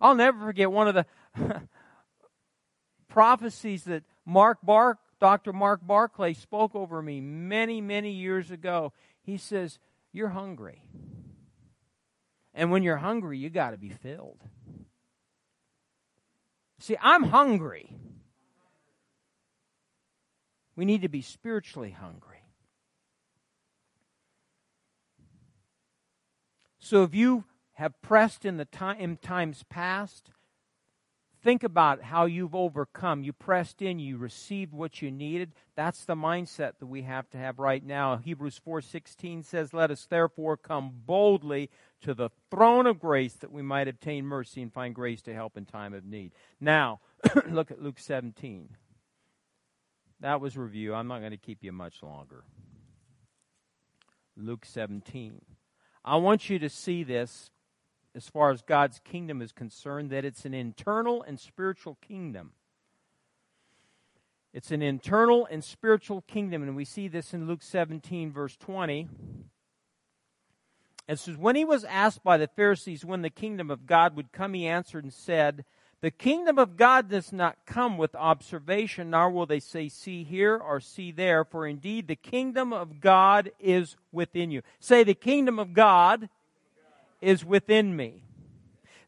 [0.00, 1.06] I'll never forget one of the
[3.08, 5.52] prophecies that Mark Bark, Dr.
[5.52, 8.92] Mark Barclay spoke over me many, many years ago.
[9.22, 9.78] He says,
[10.12, 10.82] You're hungry.
[12.54, 14.38] And when you're hungry, you got to be filled.
[16.78, 17.90] See, I'm hungry.
[20.74, 22.35] We need to be spiritually hungry.
[26.86, 30.30] So if you have pressed in the time in times past,
[31.42, 33.24] think about how you've overcome.
[33.24, 35.50] You pressed in, you received what you needed.
[35.74, 38.18] That's the mindset that we have to have right now.
[38.18, 41.70] Hebrews 4:16 says, "Let us therefore come boldly
[42.02, 45.56] to the throne of grace that we might obtain mercy and find grace to help
[45.56, 46.36] in time of need.
[46.60, 47.00] Now,
[47.48, 48.76] look at Luke 17.
[50.20, 50.94] That was review.
[50.94, 52.44] I'm not going to keep you much longer.
[54.36, 55.55] Luke 17.
[56.06, 57.50] I want you to see this
[58.14, 62.52] as far as God's kingdom is concerned that it's an internal and spiritual kingdom.
[64.54, 69.08] It's an internal and spiritual kingdom, and we see this in Luke 17, verse 20.
[71.08, 74.32] It says, When he was asked by the Pharisees when the kingdom of God would
[74.32, 75.64] come, he answered and said,
[76.02, 80.56] The kingdom of God does not come with observation, nor will they say, See here
[80.56, 84.62] or see there, for indeed the kingdom of God is within you.
[84.78, 86.28] Say, The kingdom of God
[87.20, 88.24] is within me.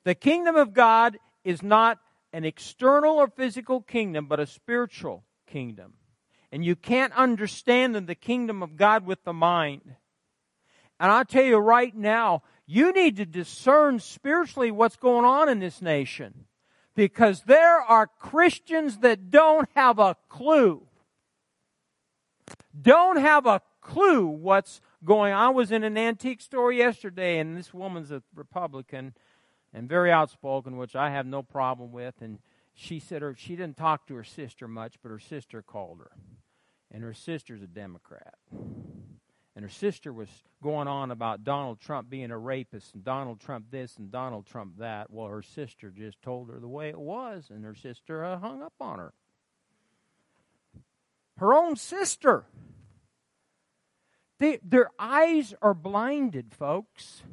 [0.04, 1.98] The kingdom of God is not
[2.32, 5.94] an external or physical kingdom, but a spiritual kingdom.
[6.50, 9.82] And you can't understand the kingdom of God with the mind.
[10.98, 15.58] And I'll tell you right now, you need to discern spiritually what's going on in
[15.58, 16.46] this nation.
[16.98, 20.82] Because there are Christians that don't have a clue.
[22.82, 25.40] Don't have a clue what's going on.
[25.40, 29.14] I was in an antique store yesterday, and this woman's a Republican
[29.72, 32.16] and very outspoken, which I have no problem with.
[32.20, 32.40] And
[32.74, 36.10] she said her she didn't talk to her sister much, but her sister called her.
[36.90, 38.34] And her sister's a Democrat
[39.58, 40.28] and her sister was
[40.62, 44.74] going on about Donald Trump being a rapist and Donald Trump this and Donald Trump
[44.78, 45.10] that.
[45.10, 48.62] Well, her sister just told her the way it was, and her sister uh, hung
[48.62, 49.12] up on her.
[51.38, 52.44] Her own sister.
[54.38, 57.24] They, their eyes are blinded, folks.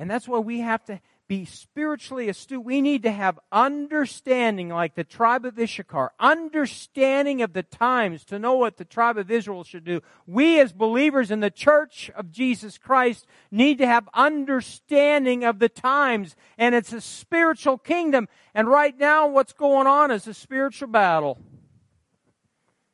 [0.00, 2.62] And that's why we have to be spiritually astute.
[2.62, 8.38] We need to have understanding, like the tribe of Issachar, understanding of the times to
[8.38, 10.02] know what the tribe of Israel should do.
[10.26, 15.70] We, as believers in the church of Jesus Christ, need to have understanding of the
[15.70, 16.36] times.
[16.58, 18.28] And it's a spiritual kingdom.
[18.54, 21.38] And right now, what's going on is a spiritual battle.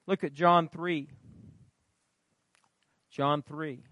[0.06, 1.08] Look at John 3.
[3.10, 3.82] John 3.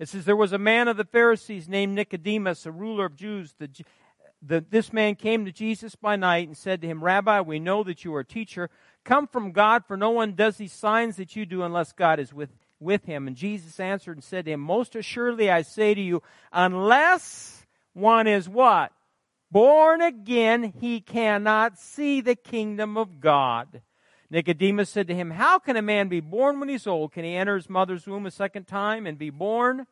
[0.00, 3.54] It says, There was a man of the Pharisees named Nicodemus, a ruler of Jews.
[3.58, 3.68] The,
[4.42, 7.84] the, this man came to Jesus by night and said to him, Rabbi, we know
[7.84, 8.70] that you are a teacher.
[9.04, 12.32] Come from God, for no one does these signs that you do unless God is
[12.32, 12.48] with,
[12.80, 13.26] with him.
[13.26, 18.26] And Jesus answered and said to him, Most assuredly I say to you, unless one
[18.26, 18.92] is what?
[19.50, 23.82] Born again, he cannot see the kingdom of God.
[24.30, 27.12] Nicodemus said to him, How can a man be born when he's old?
[27.12, 29.86] Can he enter his mother's womb a second time and be born?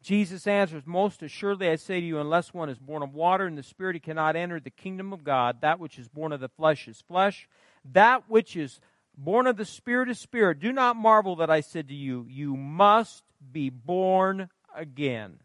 [0.00, 3.58] Jesus answers, Most assuredly I say to you, unless one is born of water and
[3.58, 5.60] the Spirit, he cannot enter the kingdom of God.
[5.62, 7.48] That which is born of the flesh is flesh.
[7.92, 8.80] That which is
[9.16, 10.60] born of the Spirit is spirit.
[10.60, 15.40] Do not marvel that I said to you, You must be born again.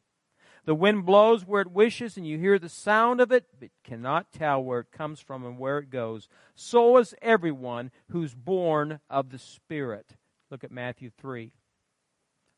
[0.69, 4.31] The wind blows where it wishes, and you hear the sound of it, but cannot
[4.31, 6.29] tell where it comes from and where it goes.
[6.53, 10.15] So is everyone who's born of the Spirit.
[10.51, 11.53] Look at Matthew 3.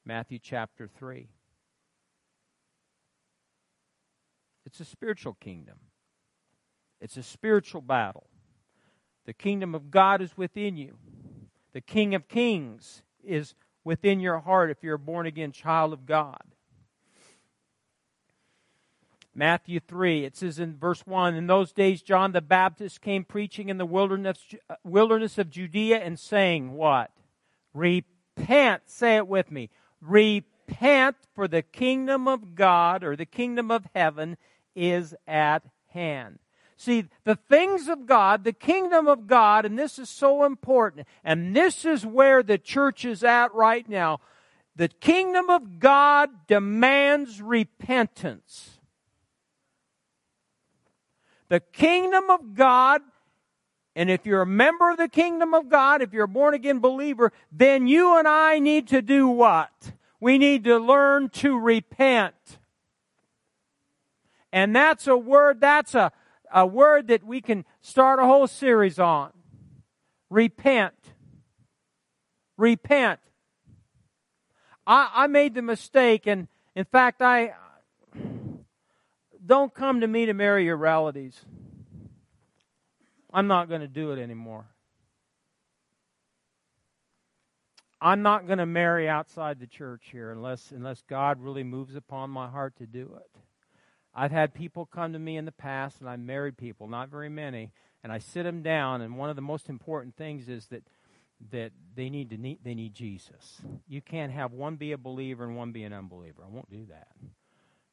[0.03, 1.29] Matthew chapter 3.
[4.65, 5.77] It's a spiritual kingdom,
[6.99, 8.27] it's a spiritual battle.
[9.23, 10.97] The kingdom of God is within you,
[11.71, 13.55] the King of Kings is
[13.85, 16.50] within your heart if you're a born again child of God.
[19.33, 23.69] Matthew 3, it says in verse 1 In those days, John the Baptist came preaching
[23.69, 24.37] in the wilderness,
[24.83, 27.11] wilderness of Judea and saying, What?
[27.73, 29.69] Repent, say it with me.
[30.01, 34.37] Repent, for the kingdom of God or the kingdom of heaven
[34.75, 36.39] is at hand.
[36.75, 41.55] See, the things of God, the kingdom of God, and this is so important, and
[41.55, 44.19] this is where the church is at right now.
[44.75, 48.79] The kingdom of God demands repentance.
[51.51, 53.01] The kingdom of God,
[53.93, 56.79] and if you're a member of the kingdom of God, if you're a born again
[56.79, 59.91] believer, then you and I need to do what?
[60.21, 62.57] We need to learn to repent.
[64.53, 66.13] And that's a word, that's a,
[66.53, 69.33] a word that we can start a whole series on.
[70.29, 70.95] Repent.
[72.55, 73.19] Repent.
[74.87, 76.47] I, I made the mistake, and
[76.77, 77.55] in fact, I,
[79.45, 81.39] don't come to me to marry your realities.
[83.33, 84.65] I'm not going to do it anymore.
[88.01, 92.31] I'm not going to marry outside the church here unless unless God really moves upon
[92.31, 93.39] my heart to do it.
[94.13, 97.29] I've had people come to me in the past and I married people, not very
[97.29, 97.71] many,
[98.03, 100.83] and I sit them down and one of the most important things is that
[101.51, 103.61] that they need to need, they need Jesus.
[103.87, 106.43] You can't have one be a believer and one be an unbeliever.
[106.43, 107.07] I won't do that.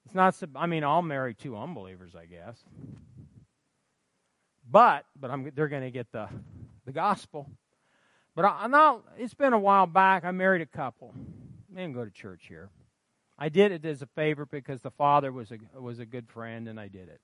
[0.09, 0.35] It's not.
[0.57, 2.57] I mean, I'll marry two unbelievers, I guess.
[4.71, 6.29] But but I'm, they're going to get the
[6.87, 7.51] the gospel.
[8.35, 9.03] But I, am not.
[9.19, 10.25] It's been a while back.
[10.25, 11.13] I married a couple.
[11.71, 12.71] They didn't go to church here.
[13.39, 16.69] I did it as a favor because the father was a was a good friend,
[16.69, 17.21] and I did it.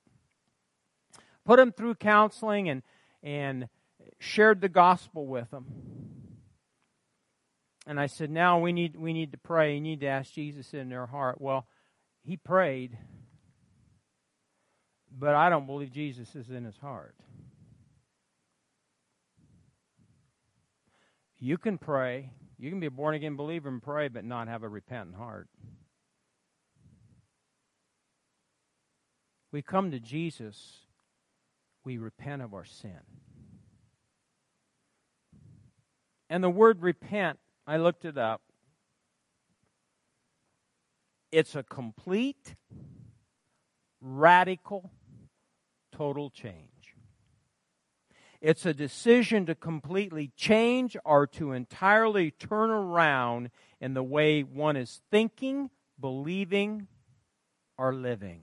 [1.47, 2.83] Put them through counseling and
[3.23, 3.69] and
[4.19, 5.65] shared the gospel with them.
[7.87, 9.75] And I said, now we need we need to pray.
[9.75, 11.41] You need to ask Jesus in their heart.
[11.41, 11.67] Well,
[12.25, 12.97] he prayed,
[15.17, 17.15] but I don't believe Jesus is in his heart.
[21.39, 22.31] You can pray.
[22.59, 25.49] You can be a born again believer and pray, but not have a repentant heart.
[29.53, 30.87] We come to Jesus,
[31.85, 33.01] we repent of our sin.
[36.31, 38.41] And the word repent, I looked it up.
[41.35, 42.55] It's a complete,
[44.01, 44.93] radical,
[45.91, 46.95] total change.
[48.41, 54.77] It's a decision to completely change or to entirely turn around in the way one
[54.77, 56.87] is thinking, believing,
[57.77, 58.43] or living.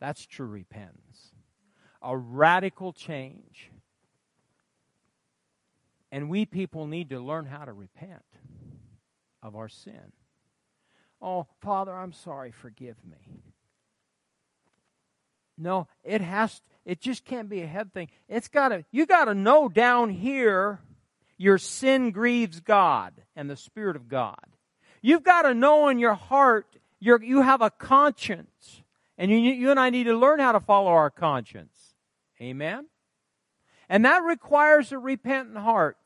[0.00, 1.30] That's true repentance.
[2.02, 3.70] A radical change.
[6.10, 8.24] And we people need to learn how to repent
[9.44, 10.12] of our sin.
[11.20, 13.42] Oh, Father, I'm sorry, forgive me.
[15.56, 18.08] No, it has it just can't be a head thing.
[18.28, 20.80] It's got to you got to know down here
[21.36, 24.44] your sin grieves God and the spirit of God.
[25.02, 28.82] You've got to know in your heart you you have a conscience.
[29.20, 31.76] And you, you and I need to learn how to follow our conscience.
[32.40, 32.86] Amen?
[33.88, 35.98] And that requires a repentant heart.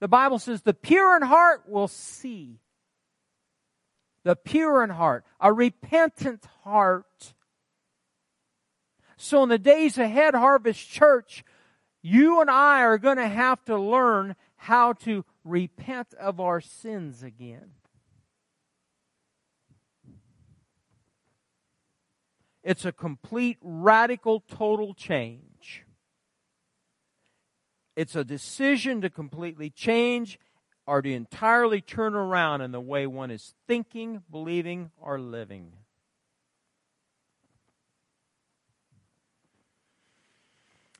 [0.00, 2.58] The Bible says the pure in heart will see
[4.24, 7.34] the pure in heart, a repentant heart.
[9.16, 11.44] So in the days ahead, Harvest Church,
[12.02, 17.22] you and I are going to have to learn how to repent of our sins
[17.22, 17.70] again.
[22.62, 25.84] It's a complete, radical, total change.
[27.96, 30.38] It's a decision to completely change
[30.86, 35.72] are to entirely turn around in the way one is thinking, believing, or living.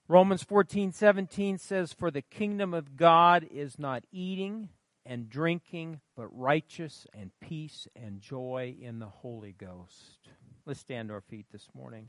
[0.09, 4.69] Romans 14:17 says, For the kingdom of God is not eating
[5.07, 10.29] and drinking, but righteous and peace and joy in the Holy Ghost.
[10.67, 12.09] Let's stand to our feet this morning.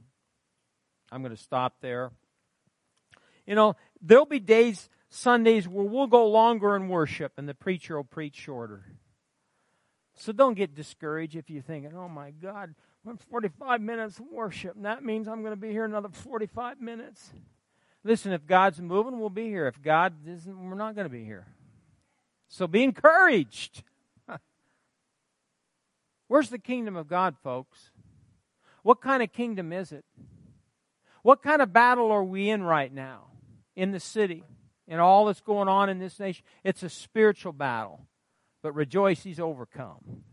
[1.12, 2.12] I'm going to stop there.
[3.46, 7.96] You know, there'll be days Sundays where we'll go longer in worship and the preacher
[7.98, 8.84] will preach shorter.
[10.16, 12.74] So don't get discouraged if you're thinking, oh my God,
[13.04, 16.80] we're 45 minutes of worship, and that means I'm going to be here another 45
[16.80, 17.32] minutes.
[18.04, 19.68] Listen, if God's moving, we'll be here.
[19.68, 21.48] If God isn't, we're not going to be here.
[22.48, 23.84] So be encouraged.
[26.28, 27.92] Where's the kingdom of God, folks?
[28.84, 30.06] What kind of kingdom is it?
[31.24, 33.33] What kind of battle are we in right now
[33.76, 34.44] in the city?
[34.88, 36.46] and all that's going on in this nation.
[36.64, 38.06] It's a spiritual battle.
[38.62, 40.24] But rejoice, he's overcome.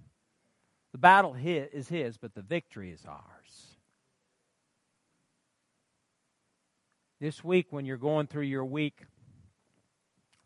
[0.92, 3.76] The battle is his, but the victory is ours.
[7.20, 9.02] This week, when you're going through your week,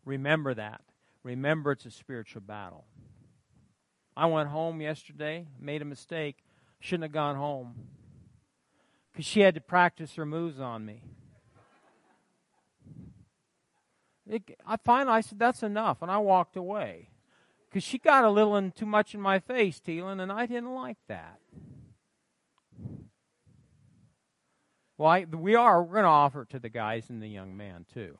[0.03, 0.81] remember that.
[1.23, 2.85] Remember it's a spiritual battle.
[4.17, 6.37] I went home yesterday, made a mistake.
[6.79, 7.75] Shouldn't have gone home.
[9.11, 11.01] Because she had to practice her moves on me.
[14.29, 16.01] It, I finally I said, that's enough.
[16.01, 17.09] And I walked away.
[17.69, 20.73] Because she got a little in, too much in my face, Teelan, and I didn't
[20.73, 21.39] like that.
[24.97, 25.83] Well, I, we are.
[25.83, 28.17] We're going to offer it to the guys and the young man, too.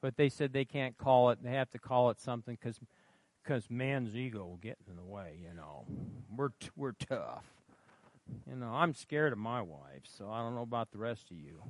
[0.00, 1.42] But they said they can't call it.
[1.42, 2.80] They have to call it something because
[3.42, 5.38] because man's ego will get in the way.
[5.42, 5.86] You know,
[6.34, 7.44] we're t- we're tough.
[8.48, 11.36] You know, I'm scared of my wife, so I don't know about the rest of
[11.36, 11.62] you.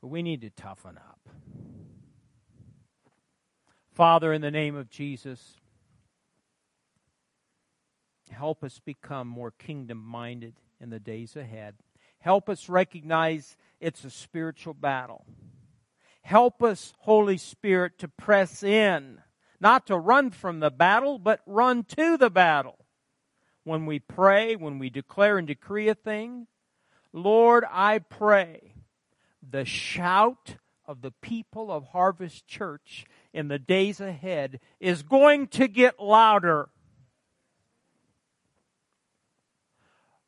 [0.00, 1.28] But we need to toughen up.
[3.92, 5.56] Father, in the name of Jesus,
[8.30, 11.76] help us become more kingdom minded in the days ahead.
[12.18, 15.24] Help us recognize it's a spiritual battle.
[16.20, 19.22] Help us, Holy Spirit, to press in,
[19.60, 22.84] not to run from the battle, but run to the battle.
[23.64, 26.48] When we pray, when we declare and decree a thing,
[27.12, 28.74] Lord, I pray
[29.50, 35.68] the shout of the people of Harvest Church in the days ahead is going to
[35.68, 36.68] get louder.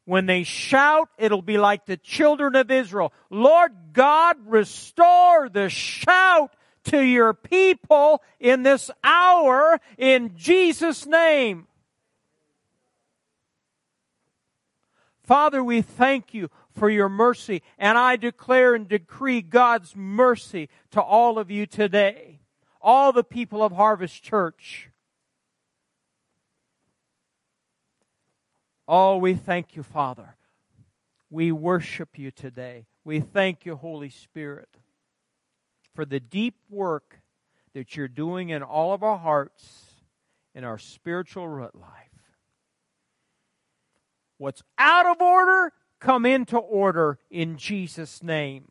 [0.04, 3.12] When they shout, it'll be like the children of Israel.
[3.30, 6.54] Lord God, restore the shout
[6.84, 11.66] to your people in this hour in Jesus' name.
[15.24, 16.48] Father, we thank you
[16.78, 22.38] for your mercy, and I declare and decree God's mercy to all of you today
[22.80, 24.88] all the people of Harvest Church.
[28.86, 30.36] Oh, we thank you, Father.
[31.30, 32.86] We worship you today.
[33.04, 34.68] We thank you, Holy Spirit,
[35.94, 37.20] for the deep work
[37.74, 39.84] that you're doing in all of our hearts,
[40.54, 41.90] in our spiritual root life.
[44.38, 48.70] What's out of order, come into order in Jesus' name.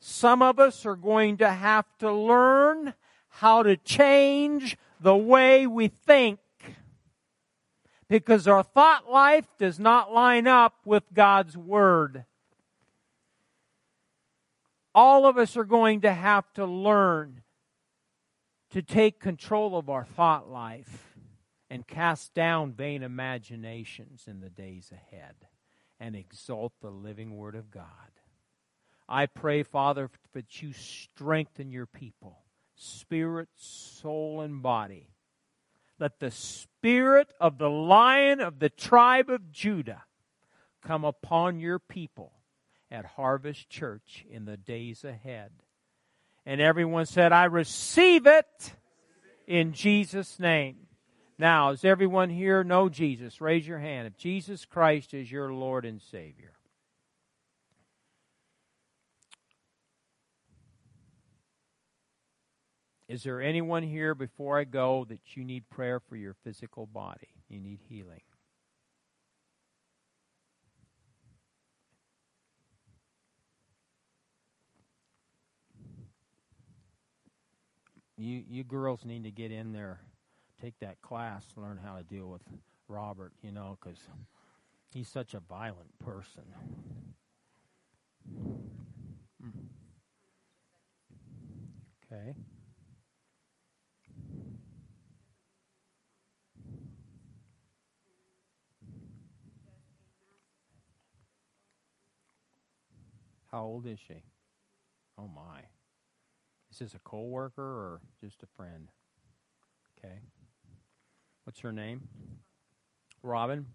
[0.00, 2.94] Some of us are going to have to learn
[3.28, 6.38] how to change the way we think
[8.08, 12.24] because our thought life does not line up with God's Word.
[14.94, 17.42] All of us are going to have to learn
[18.70, 21.13] to take control of our thought life
[21.74, 25.34] and cast down vain imaginations in the days ahead
[25.98, 27.82] and exalt the living Word of God.
[29.08, 32.38] I pray, Father, that you strengthen your people,
[32.76, 35.08] spirit, soul, and body.
[35.98, 40.04] Let the spirit of the lion of the tribe of Judah
[40.80, 42.34] come upon your people
[42.88, 45.50] at Harvest Church in the days ahead.
[46.46, 48.74] And everyone said, I receive it
[49.48, 50.83] in Jesus' name.
[51.38, 53.40] Now, does everyone here know Jesus?
[53.40, 54.06] Raise your hand.
[54.06, 56.52] If Jesus Christ is your Lord and Savior.
[63.08, 67.28] Is there anyone here before I go that you need prayer for your physical body?
[67.48, 68.22] You need healing.
[78.16, 80.00] You you girls need to get in there,
[80.60, 82.42] take that class, learn how to deal with
[82.88, 83.98] Robert, you know, cuz
[84.90, 86.44] he's such a violent person.
[92.12, 92.34] Okay.
[103.50, 104.22] How old is she?
[105.18, 105.60] Oh my.
[106.70, 108.90] Is this a coworker or just a friend?
[109.98, 110.18] Okay.
[111.44, 112.08] What's her name?
[113.22, 113.66] Robin.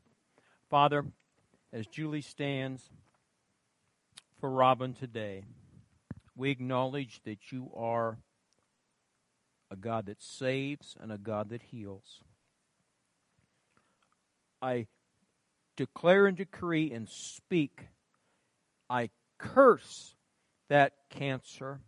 [0.71, 1.05] Father,
[1.71, 2.89] as Julie stands
[4.39, 5.43] for Robin today,
[6.35, 8.17] we acknowledge that you are
[9.69, 12.23] a God that saves and a God that heals.
[14.63, 14.87] I
[15.77, 17.85] declare and decree and speak.
[18.89, 20.15] I curse
[20.69, 21.81] that cancer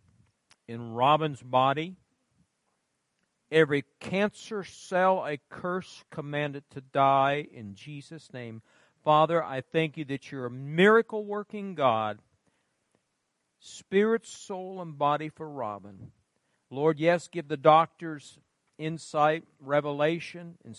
[0.68, 1.96] in Robin's body.
[3.52, 8.62] Every cancer cell a curse, command it to die in Jesus' name.
[9.04, 12.18] Father, I thank you that you're a miracle working God,
[13.60, 16.12] spirit, soul, and body for Robin.
[16.70, 18.38] Lord, yes, give the doctors
[18.78, 20.74] insight, revelation, and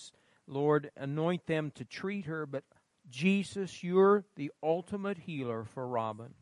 [0.47, 2.63] Lord, anoint them to treat her, but
[3.07, 6.33] Jesus, you're the ultimate healer for Robin.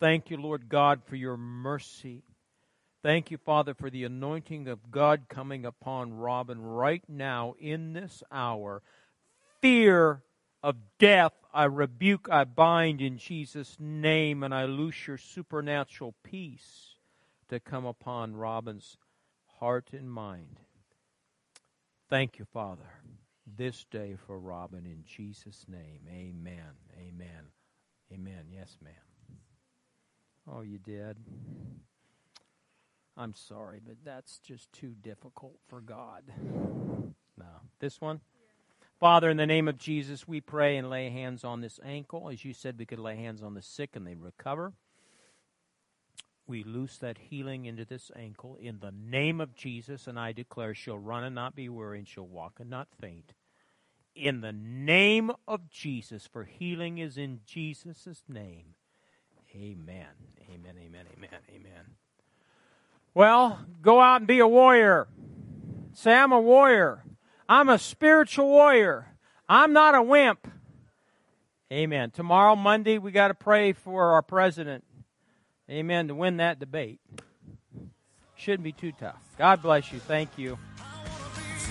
[0.00, 2.24] Thank you, Lord God, for your mercy.
[3.02, 8.22] Thank you, Father, for the anointing of God coming upon Robin right now in this
[8.30, 8.82] hour.
[9.62, 10.22] Fear
[10.62, 16.96] of death, I rebuke, I bind in Jesus' name, and I loose your supernatural peace
[17.48, 18.98] to come upon Robin's
[19.58, 20.60] heart and mind.
[22.10, 22.90] Thank you, Father,
[23.56, 26.00] this day for Robin in Jesus' name.
[26.10, 26.74] Amen.
[26.98, 27.46] Amen.
[28.12, 28.44] Amen.
[28.50, 28.92] Yes, ma'am.
[30.46, 31.16] Oh, you did?
[33.20, 36.22] I'm sorry, but that's just too difficult for God.
[37.36, 37.44] No.
[37.78, 38.20] This one?
[38.98, 42.30] Father, in the name of Jesus, we pray and lay hands on this ankle.
[42.30, 44.72] As you said, we could lay hands on the sick and they recover.
[46.46, 50.74] We loose that healing into this ankle in the name of Jesus, and I declare
[50.74, 53.34] she'll run and not be weary, and she'll walk and not faint.
[54.14, 58.74] In the name of Jesus, for healing is in Jesus' name.
[59.54, 60.06] Amen.
[60.50, 61.99] Amen, amen, amen, amen.
[63.20, 65.06] Well, go out and be a warrior.
[65.92, 67.04] Say, I'm a warrior.
[67.50, 69.08] I'm a spiritual warrior.
[69.46, 70.50] I'm not a wimp.
[71.70, 72.12] Amen.
[72.12, 74.84] Tomorrow, Monday, we got to pray for our president.
[75.68, 76.08] Amen.
[76.08, 76.98] To win that debate.
[78.36, 79.22] Shouldn't be too tough.
[79.36, 79.98] God bless you.
[79.98, 80.58] Thank you.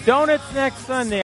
[0.05, 1.17] Donuts next Sunday.